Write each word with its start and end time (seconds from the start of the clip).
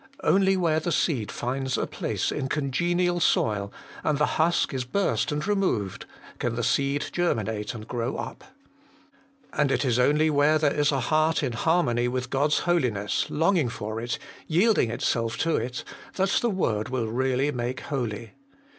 Only 0.23 0.57
where 0.57 0.79
the 0.79 0.91
seed 0.91 1.31
finds 1.31 1.77
a 1.77 1.85
place 1.85 2.31
in 2.31 2.49
congenial 2.49 3.19
soil, 3.19 3.71
and 4.03 4.17
the 4.17 4.25
husk 4.41 4.73
is 4.73 4.83
burst 4.83 5.31
and 5.31 5.45
removed, 5.47 6.07
can 6.39 6.55
the 6.55 6.63
seed 6.63 7.01
germi 7.13 7.45
nate 7.45 7.75
and 7.75 7.87
grow 7.87 8.15
up. 8.15 8.43
And 9.53 9.71
it 9.71 9.85
is 9.85 9.99
only 9.99 10.31
where 10.31 10.57
there 10.57 10.73
is 10.73 10.91
a 10.91 11.01
heart 11.01 11.43
in 11.43 11.51
harmony 11.53 12.07
with 12.07 12.31
God's 12.31 12.61
Holiness, 12.61 13.27
longing 13.29 13.69
for 13.69 14.01
it, 14.01 14.17
yielding 14.47 14.89
itself 14.89 15.37
to 15.37 15.55
it, 15.57 15.83
that 16.15 16.29
the 16.41 16.49
word 16.49 16.89
will 16.89 17.05
really 17.05 17.51
make 17.51 17.81
holy. 17.81 18.31